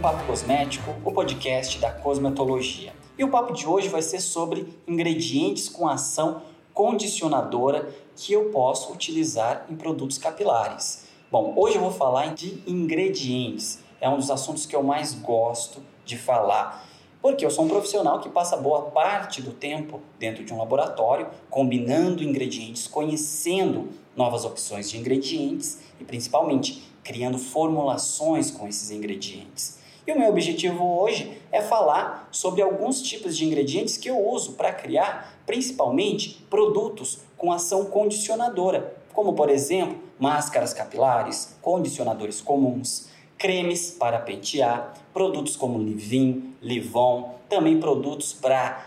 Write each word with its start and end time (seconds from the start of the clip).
Papo 0.00 0.24
Cosmético, 0.24 0.94
o 1.04 1.12
podcast 1.12 1.78
da 1.78 1.92
cosmetologia. 1.92 2.94
E 3.18 3.22
o 3.22 3.28
papo 3.28 3.52
de 3.52 3.66
hoje 3.66 3.90
vai 3.90 4.00
ser 4.00 4.18
sobre 4.20 4.66
ingredientes 4.88 5.68
com 5.68 5.86
ação 5.86 6.40
condicionadora 6.72 7.86
que 8.16 8.32
eu 8.32 8.46
posso 8.46 8.94
utilizar 8.94 9.66
em 9.68 9.76
produtos 9.76 10.16
capilares. 10.16 11.04
Bom, 11.30 11.52
hoje 11.54 11.76
eu 11.76 11.82
vou 11.82 11.90
falar 11.90 12.32
de 12.32 12.62
ingredientes. 12.66 13.80
É 14.00 14.08
um 14.08 14.16
dos 14.16 14.30
assuntos 14.30 14.64
que 14.64 14.74
eu 14.74 14.82
mais 14.82 15.12
gosto 15.12 15.82
de 16.06 16.16
falar. 16.16 16.88
Porque 17.20 17.44
eu 17.44 17.50
sou 17.50 17.66
um 17.66 17.68
profissional 17.68 18.20
que 18.20 18.30
passa 18.30 18.56
boa 18.56 18.84
parte 18.84 19.42
do 19.42 19.52
tempo 19.52 20.00
dentro 20.18 20.42
de 20.42 20.54
um 20.54 20.56
laboratório, 20.56 21.28
combinando 21.50 22.24
ingredientes, 22.24 22.86
conhecendo 22.86 23.90
novas 24.16 24.46
opções 24.46 24.88
de 24.88 24.96
ingredientes 24.96 25.78
e 26.00 26.04
principalmente 26.04 26.90
criando 27.04 27.36
formulações 27.36 28.50
com 28.50 28.66
esses 28.66 28.90
ingredientes. 28.90 29.78
E 30.06 30.12
o 30.12 30.18
meu 30.18 30.30
objetivo 30.30 30.82
hoje 31.00 31.38
é 31.52 31.60
falar 31.60 32.28
sobre 32.30 32.62
alguns 32.62 33.02
tipos 33.02 33.36
de 33.36 33.44
ingredientes 33.44 33.96
que 33.96 34.08
eu 34.08 34.18
uso 34.18 34.52
para 34.52 34.72
criar 34.72 35.34
principalmente 35.44 36.44
produtos 36.48 37.18
com 37.36 37.52
ação 37.52 37.84
condicionadora, 37.86 38.96
como 39.12 39.34
por 39.34 39.50
exemplo 39.50 39.98
máscaras 40.18 40.72
capilares, 40.72 41.56
condicionadores 41.60 42.40
comuns, 42.40 43.08
cremes 43.38 43.90
para 43.90 44.18
pentear, 44.18 44.94
produtos 45.12 45.56
como 45.56 45.78
Livin, 45.78 46.54
Livon, 46.60 47.34
também 47.48 47.80
produtos 47.80 48.32
para 48.32 48.86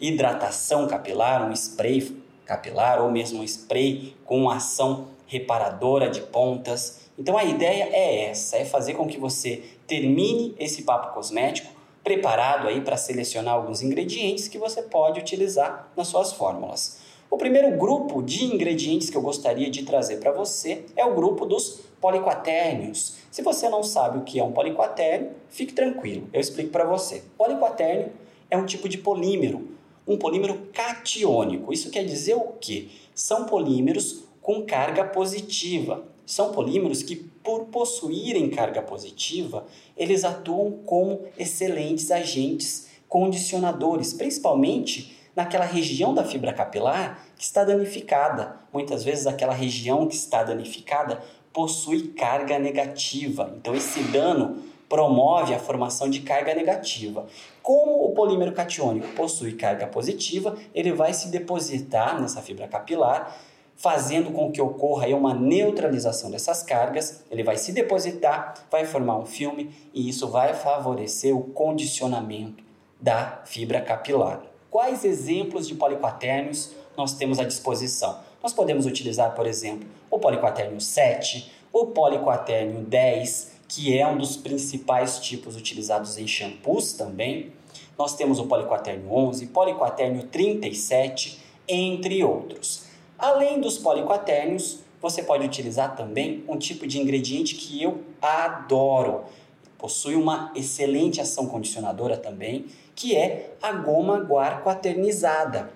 hidratação 0.00 0.88
capilar, 0.88 1.48
um 1.48 1.52
spray 1.52 2.16
capilar 2.44 3.00
ou 3.00 3.10
mesmo 3.10 3.40
um 3.40 3.44
spray 3.44 4.16
com 4.24 4.50
ação 4.50 5.08
reparadora 5.26 6.10
de 6.10 6.20
pontas. 6.20 7.09
Então 7.20 7.36
a 7.36 7.44
ideia 7.44 7.90
é 7.92 8.30
essa, 8.30 8.56
é 8.56 8.64
fazer 8.64 8.94
com 8.94 9.06
que 9.06 9.18
você 9.18 9.62
termine 9.86 10.54
esse 10.58 10.84
papo 10.84 11.12
cosmético 11.12 11.70
preparado 12.02 12.66
aí 12.66 12.80
para 12.80 12.96
selecionar 12.96 13.52
alguns 13.52 13.82
ingredientes 13.82 14.48
que 14.48 14.56
você 14.56 14.80
pode 14.80 15.20
utilizar 15.20 15.92
nas 15.94 16.08
suas 16.08 16.32
fórmulas. 16.32 16.98
O 17.30 17.36
primeiro 17.36 17.76
grupo 17.76 18.22
de 18.22 18.46
ingredientes 18.46 19.10
que 19.10 19.16
eu 19.18 19.20
gostaria 19.20 19.68
de 19.68 19.82
trazer 19.82 20.16
para 20.16 20.32
você 20.32 20.86
é 20.96 21.04
o 21.04 21.14
grupo 21.14 21.44
dos 21.44 21.80
poliquaternios. 22.00 23.18
Se 23.30 23.42
você 23.42 23.68
não 23.68 23.82
sabe 23.82 24.16
o 24.16 24.22
que 24.22 24.40
é 24.40 24.42
um 24.42 24.52
poliquatérnio, 24.52 25.32
fique 25.50 25.74
tranquilo, 25.74 26.26
eu 26.32 26.40
explico 26.40 26.70
para 26.70 26.84
você. 26.84 27.22
Poliquatérnio 27.36 28.12
é 28.50 28.56
um 28.56 28.64
tipo 28.64 28.88
de 28.88 28.96
polímero, 28.96 29.68
um 30.08 30.16
polímero 30.16 30.68
catiônico. 30.72 31.70
Isso 31.70 31.90
quer 31.90 32.02
dizer 32.02 32.34
o 32.34 32.54
quê? 32.58 32.88
São 33.14 33.44
polímeros 33.44 34.24
com 34.40 34.64
carga 34.64 35.04
positiva. 35.04 36.02
São 36.30 36.52
polímeros 36.52 37.02
que, 37.02 37.16
por 37.16 37.64
possuírem 37.64 38.50
carga 38.50 38.80
positiva, 38.80 39.66
eles 39.96 40.22
atuam 40.22 40.70
como 40.86 41.22
excelentes 41.36 42.08
agentes 42.12 42.86
condicionadores, 43.08 44.12
principalmente 44.12 45.12
naquela 45.34 45.64
região 45.64 46.14
da 46.14 46.22
fibra 46.22 46.52
capilar 46.52 47.26
que 47.36 47.42
está 47.42 47.64
danificada. 47.64 48.60
Muitas 48.72 49.02
vezes 49.02 49.26
aquela 49.26 49.52
região 49.52 50.06
que 50.06 50.14
está 50.14 50.44
danificada 50.44 51.20
possui 51.52 52.12
carga 52.12 52.60
negativa. 52.60 53.52
Então 53.56 53.74
esse 53.74 54.00
dano 54.04 54.62
promove 54.88 55.52
a 55.52 55.58
formação 55.58 56.08
de 56.08 56.20
carga 56.20 56.54
negativa. 56.54 57.26
Como 57.60 58.04
o 58.04 58.14
polímero 58.14 58.52
catiônico 58.52 59.08
possui 59.16 59.54
carga 59.54 59.88
positiva, 59.88 60.56
ele 60.72 60.92
vai 60.92 61.12
se 61.12 61.26
depositar 61.26 62.22
nessa 62.22 62.40
fibra 62.40 62.68
capilar, 62.68 63.36
fazendo 63.80 64.30
com 64.30 64.52
que 64.52 64.60
ocorra 64.60 65.06
aí 65.06 65.14
uma 65.14 65.32
neutralização 65.32 66.30
dessas 66.30 66.62
cargas. 66.62 67.24
Ele 67.30 67.42
vai 67.42 67.56
se 67.56 67.72
depositar, 67.72 68.52
vai 68.70 68.84
formar 68.84 69.16
um 69.18 69.24
filme 69.24 69.70
e 69.94 70.06
isso 70.06 70.28
vai 70.28 70.52
favorecer 70.52 71.34
o 71.34 71.44
condicionamento 71.44 72.62
da 73.00 73.40
fibra 73.46 73.80
capilar. 73.80 74.42
Quais 74.70 75.02
exemplos 75.02 75.66
de 75.66 75.74
poliquatérnios 75.74 76.72
nós 76.94 77.14
temos 77.14 77.40
à 77.40 77.44
disposição? 77.44 78.18
Nós 78.42 78.52
podemos 78.52 78.84
utilizar, 78.84 79.34
por 79.34 79.46
exemplo, 79.46 79.88
o 80.10 80.18
poliquatérnio 80.18 80.78
7, 80.78 81.50
o 81.72 81.86
poliquatérnio 81.86 82.82
10, 82.82 83.52
que 83.66 83.96
é 83.96 84.06
um 84.06 84.18
dos 84.18 84.36
principais 84.36 85.18
tipos 85.20 85.56
utilizados 85.56 86.18
em 86.18 86.26
shampoos 86.26 86.92
também. 86.92 87.50
Nós 87.96 88.14
temos 88.14 88.38
o 88.38 88.44
poliquatérnio 88.44 89.10
11, 89.10 89.46
poliquatérnio 89.46 90.24
37, 90.24 91.40
entre 91.66 92.22
outros. 92.22 92.89
Além 93.20 93.60
dos 93.60 93.76
poliquatérnios, 93.76 94.78
você 94.98 95.22
pode 95.22 95.44
utilizar 95.44 95.94
também 95.94 96.42
um 96.48 96.56
tipo 96.56 96.86
de 96.86 96.98
ingrediente 96.98 97.54
que 97.54 97.82
eu 97.82 98.00
adoro. 98.20 99.24
Possui 99.76 100.14
uma 100.14 100.50
excelente 100.56 101.20
ação 101.20 101.44
condicionadora 101.44 102.16
também, 102.16 102.64
que 102.96 103.14
é 103.14 103.52
a 103.60 103.72
goma 103.72 104.20
guar 104.20 104.62
quaternizada. 104.62 105.70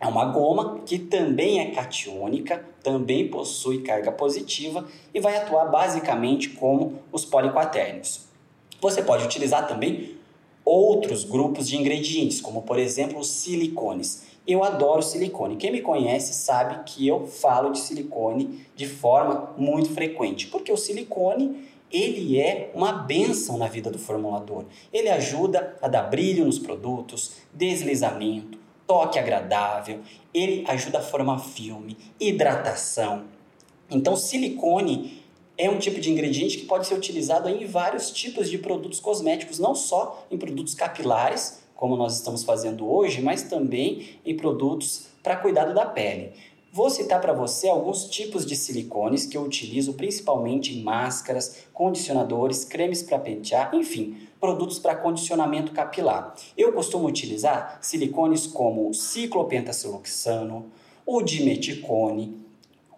É 0.00 0.06
uma 0.08 0.24
goma 0.24 0.80
que 0.84 0.98
também 0.98 1.60
é 1.60 1.70
catiônica, 1.70 2.64
também 2.82 3.28
possui 3.28 3.82
carga 3.82 4.10
positiva 4.10 4.84
e 5.14 5.20
vai 5.20 5.36
atuar 5.36 5.66
basicamente 5.66 6.48
como 6.48 6.98
os 7.12 7.24
poliquatérnios. 7.24 8.26
Você 8.80 9.00
pode 9.00 9.24
utilizar 9.24 9.68
também 9.68 10.16
outros 10.64 11.22
grupos 11.22 11.68
de 11.68 11.76
ingredientes, 11.76 12.40
como 12.40 12.62
por 12.62 12.80
exemplo 12.80 13.20
os 13.20 13.28
silicones. 13.28 14.29
Eu 14.46 14.64
adoro 14.64 15.02
silicone. 15.02 15.56
Quem 15.56 15.70
me 15.70 15.82
conhece 15.82 16.32
sabe 16.32 16.82
que 16.84 17.06
eu 17.06 17.26
falo 17.26 17.70
de 17.70 17.78
silicone 17.78 18.66
de 18.74 18.86
forma 18.86 19.54
muito 19.56 19.90
frequente, 19.92 20.46
porque 20.46 20.72
o 20.72 20.76
silicone 20.76 21.68
ele 21.90 22.40
é 22.40 22.70
uma 22.74 22.92
benção 22.92 23.58
na 23.58 23.66
vida 23.66 23.90
do 23.90 23.98
formulador. 23.98 24.64
Ele 24.92 25.08
ajuda 25.08 25.76
a 25.82 25.88
dar 25.88 26.04
brilho 26.04 26.44
nos 26.44 26.58
produtos, 26.58 27.32
deslizamento, 27.52 28.58
toque 28.86 29.18
agradável, 29.18 30.00
ele 30.32 30.64
ajuda 30.68 30.98
a 30.98 31.02
formar 31.02 31.38
filme, 31.38 31.96
hidratação. 32.18 33.24
Então, 33.90 34.14
silicone 34.14 35.20
é 35.58 35.68
um 35.68 35.78
tipo 35.78 36.00
de 36.00 36.10
ingrediente 36.10 36.58
que 36.58 36.64
pode 36.64 36.86
ser 36.86 36.94
utilizado 36.94 37.48
em 37.48 37.66
vários 37.66 38.10
tipos 38.10 38.48
de 38.48 38.56
produtos 38.56 39.00
cosméticos, 39.00 39.58
não 39.58 39.74
só 39.74 40.26
em 40.30 40.38
produtos 40.38 40.74
capilares, 40.74 41.60
como 41.80 41.96
nós 41.96 42.14
estamos 42.14 42.44
fazendo 42.44 42.86
hoje, 42.86 43.22
mas 43.22 43.44
também 43.44 44.20
em 44.22 44.36
produtos 44.36 45.06
para 45.22 45.36
cuidado 45.36 45.72
da 45.72 45.86
pele. 45.86 46.32
Vou 46.70 46.90
citar 46.90 47.22
para 47.22 47.32
você 47.32 47.70
alguns 47.70 48.04
tipos 48.04 48.44
de 48.44 48.54
silicones 48.54 49.24
que 49.24 49.34
eu 49.34 49.42
utilizo 49.42 49.94
principalmente 49.94 50.76
em 50.76 50.82
máscaras, 50.82 51.64
condicionadores, 51.72 52.66
cremes 52.66 53.02
para 53.02 53.18
pentear, 53.18 53.74
enfim, 53.74 54.28
produtos 54.38 54.78
para 54.78 54.94
condicionamento 54.94 55.72
capilar. 55.72 56.34
Eu 56.54 56.70
costumo 56.74 57.08
utilizar 57.08 57.78
silicones 57.80 58.46
como 58.46 58.90
o 58.90 58.94
ciclopentasiloxano, 58.94 60.66
o 61.06 61.22
dimeticone, 61.22 62.36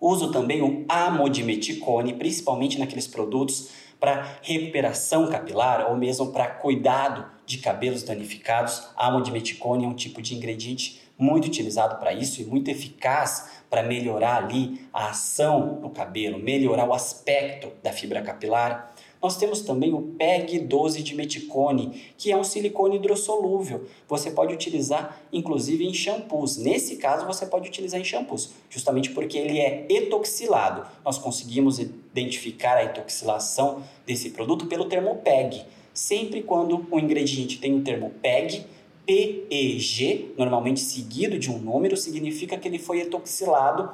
uso 0.00 0.32
também 0.32 0.62
o 0.62 0.86
amodimeticone, 0.88 2.14
principalmente 2.14 2.78
naqueles 2.78 3.06
produtos 3.06 3.68
para 4.00 4.38
recuperação 4.42 5.28
capilar 5.28 5.90
ou 5.90 5.96
mesmo 5.96 6.32
para 6.32 6.46
cuidado 6.46 7.26
de 7.44 7.58
cabelos 7.58 8.02
danificados. 8.02 8.88
A 8.96 9.08
amodimeticone 9.08 9.84
é 9.84 9.88
um 9.88 9.94
tipo 9.94 10.22
de 10.22 10.34
ingrediente 10.34 11.00
muito 11.18 11.46
utilizado 11.46 11.96
para 11.96 12.14
isso 12.14 12.40
e 12.40 12.44
muito 12.46 12.70
eficaz 12.70 13.50
para 13.68 13.82
melhorar 13.82 14.38
ali 14.38 14.88
a 14.92 15.10
ação 15.10 15.78
no 15.80 15.90
cabelo, 15.90 16.38
melhorar 16.38 16.88
o 16.88 16.94
aspecto 16.94 17.70
da 17.82 17.92
fibra 17.92 18.22
capilar. 18.22 18.92
Nós 19.22 19.36
temos 19.36 19.60
também 19.60 19.92
o 19.92 20.00
PEG 20.00 20.60
12 20.60 21.02
de 21.02 21.14
meticone, 21.14 22.02
que 22.16 22.32
é 22.32 22.36
um 22.36 22.42
silicone 22.42 22.96
hidrossolúvel. 22.96 23.84
Você 24.08 24.30
pode 24.30 24.54
utilizar 24.54 25.20
inclusive 25.30 25.84
em 25.84 25.92
shampoos. 25.92 26.56
Nesse 26.56 26.96
caso, 26.96 27.26
você 27.26 27.44
pode 27.44 27.68
utilizar 27.68 28.00
em 28.00 28.04
shampoos, 28.04 28.50
justamente 28.70 29.10
porque 29.10 29.36
ele 29.36 29.58
é 29.58 29.86
etoxilado. 29.90 30.86
Nós 31.04 31.18
conseguimos 31.18 31.78
identificar 31.78 32.76
a 32.76 32.84
etoxilação 32.84 33.82
desse 34.06 34.30
produto 34.30 34.66
pelo 34.66 34.86
termo 34.86 35.16
PEG. 35.16 35.64
Sempre 35.92 36.42
quando 36.42 36.86
o 36.90 36.98
ingrediente 36.98 37.58
tem 37.58 37.76
o 37.76 37.82
termo 37.82 38.10
PEG, 38.22 38.64
PEG, 39.06 40.32
normalmente 40.38 40.80
seguido 40.80 41.38
de 41.38 41.50
um 41.50 41.58
número, 41.58 41.96
significa 41.96 42.56
que 42.56 42.66
ele 42.66 42.78
foi 42.78 43.00
etoxilado 43.00 43.90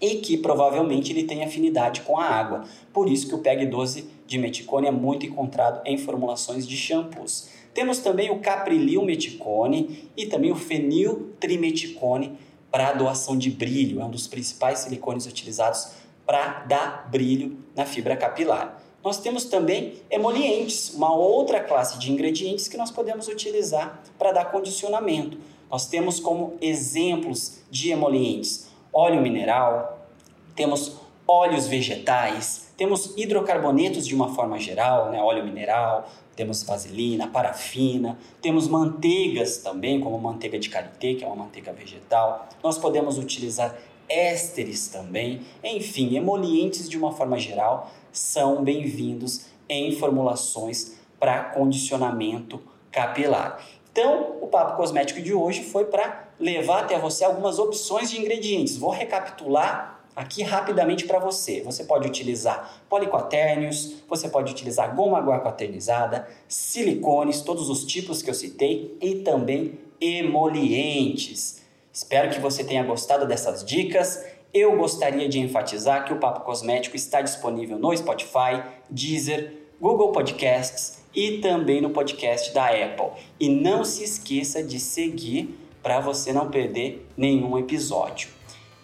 e 0.00 0.16
que 0.16 0.36
provavelmente 0.36 1.12
ele 1.12 1.24
tem 1.24 1.44
afinidade 1.44 2.00
com 2.02 2.18
a 2.18 2.24
água. 2.24 2.64
Por 2.92 3.08
isso 3.08 3.28
que 3.28 3.34
o 3.34 3.38
PEG 3.38 3.66
12 3.66 4.15
de 4.26 4.38
meticone 4.38 4.86
é 4.86 4.90
muito 4.90 5.24
encontrado 5.24 5.80
em 5.84 5.96
formulações 5.96 6.66
de 6.66 6.76
shampoos. 6.76 7.48
Temos 7.72 7.98
também 7.98 8.30
o 8.30 8.40
caprilil 8.40 9.02
meticone 9.02 10.10
e 10.16 10.26
também 10.26 10.50
o 10.50 10.56
fenil 10.56 11.34
trimeticone 11.38 12.38
para 12.70 12.92
doação 12.92 13.36
de 13.36 13.50
brilho. 13.50 14.00
É 14.00 14.04
um 14.04 14.10
dos 14.10 14.26
principais 14.26 14.80
silicones 14.80 15.26
utilizados 15.26 15.90
para 16.26 16.64
dar 16.64 17.08
brilho 17.10 17.58
na 17.74 17.84
fibra 17.84 18.16
capilar. 18.16 18.82
Nós 19.04 19.18
temos 19.20 19.44
também 19.44 19.94
emolientes, 20.10 20.92
uma 20.94 21.14
outra 21.14 21.60
classe 21.60 21.98
de 21.98 22.10
ingredientes 22.10 22.66
que 22.66 22.76
nós 22.76 22.90
podemos 22.90 23.28
utilizar 23.28 24.02
para 24.18 24.32
dar 24.32 24.46
condicionamento. 24.46 25.38
Nós 25.70 25.86
temos 25.86 26.18
como 26.18 26.56
exemplos 26.60 27.60
de 27.70 27.90
emolientes 27.90 28.66
óleo 28.96 29.20
mineral, 29.20 30.08
temos 30.54 30.96
óleos 31.26 31.66
vegetais, 31.66 32.72
temos 32.76 33.14
hidrocarbonetos 33.16 34.06
de 34.06 34.14
uma 34.14 34.34
forma 34.34 34.58
geral, 34.58 35.10
né? 35.10 35.20
óleo 35.20 35.44
mineral, 35.44 36.08
temos 36.36 36.62
vaselina, 36.62 37.26
parafina, 37.26 38.18
temos 38.42 38.68
manteigas 38.68 39.58
também, 39.58 40.00
como 40.00 40.18
manteiga 40.18 40.58
de 40.58 40.68
karité, 40.68 41.14
que 41.14 41.24
é 41.24 41.26
uma 41.26 41.44
manteiga 41.44 41.72
vegetal. 41.72 42.48
Nós 42.62 42.78
podemos 42.78 43.18
utilizar 43.18 43.74
ésteres 44.08 44.88
também, 44.88 45.40
enfim, 45.64 46.16
emolientes 46.16 46.88
de 46.88 46.96
uma 46.96 47.12
forma 47.12 47.38
geral 47.38 47.90
são 48.12 48.62
bem-vindos 48.62 49.46
em 49.68 49.92
formulações 49.92 50.96
para 51.18 51.44
condicionamento 51.44 52.60
capilar. 52.90 53.60
Então, 53.90 54.36
o 54.40 54.46
papo 54.46 54.76
cosmético 54.76 55.20
de 55.20 55.32
hoje 55.32 55.64
foi 55.64 55.86
para 55.86 56.28
levar 56.38 56.80
até 56.80 56.98
você 56.98 57.24
algumas 57.24 57.58
opções 57.58 58.10
de 58.10 58.20
ingredientes. 58.20 58.76
Vou 58.76 58.90
recapitular 58.90 59.95
aqui 60.16 60.42
rapidamente 60.42 61.04
para 61.04 61.18
você. 61.18 61.60
Você 61.60 61.84
pode 61.84 62.08
utilizar 62.08 62.82
poliquaternios, 62.88 63.96
você 64.08 64.30
pode 64.30 64.50
utilizar 64.50 64.96
goma 64.96 65.20
guaquaternizada, 65.20 66.26
silicones, 66.48 67.42
todos 67.42 67.68
os 67.68 67.84
tipos 67.84 68.22
que 68.22 68.30
eu 68.30 68.34
citei 68.34 68.96
e 69.02 69.16
também 69.16 69.78
emolientes. 70.00 71.62
Espero 71.92 72.30
que 72.30 72.40
você 72.40 72.64
tenha 72.64 72.82
gostado 72.82 73.26
dessas 73.26 73.62
dicas. 73.62 74.24
Eu 74.54 74.76
gostaria 74.76 75.28
de 75.28 75.38
enfatizar 75.38 76.06
que 76.06 76.14
o 76.14 76.18
Papo 76.18 76.40
Cosmético 76.40 76.96
está 76.96 77.20
disponível 77.20 77.78
no 77.78 77.94
Spotify, 77.94 78.62
Deezer, 78.88 79.52
Google 79.78 80.12
Podcasts 80.12 81.04
e 81.14 81.38
também 81.38 81.80
no 81.80 81.90
podcast 81.90 82.54
da 82.54 82.66
Apple. 82.68 83.22
E 83.38 83.48
não 83.48 83.84
se 83.84 84.04
esqueça 84.04 84.62
de 84.62 84.80
seguir 84.80 85.58
para 85.82 86.00
você 86.00 86.32
não 86.32 86.50
perder 86.50 87.06
nenhum 87.16 87.58
episódio. 87.58 88.35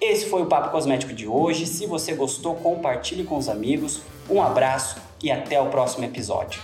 Esse 0.04 0.26
foi 0.26 0.42
o 0.42 0.46
Papo 0.46 0.70
Cosmético 0.70 1.14
de 1.14 1.28
hoje. 1.28 1.64
Se 1.64 1.86
você 1.86 2.12
gostou, 2.12 2.56
compartilhe 2.56 3.22
com 3.22 3.36
os 3.36 3.48
amigos. 3.48 4.00
Um 4.28 4.42
abraço 4.42 5.00
e 5.22 5.30
até 5.30 5.60
o 5.60 5.66
próximo 5.66 6.04
episódio. 6.04 6.60